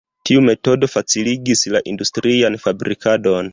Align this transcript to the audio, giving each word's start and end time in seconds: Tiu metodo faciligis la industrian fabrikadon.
Tiu 0.27 0.39
metodo 0.45 0.89
faciligis 0.93 1.63
la 1.77 1.83
industrian 1.93 2.61
fabrikadon. 2.67 3.49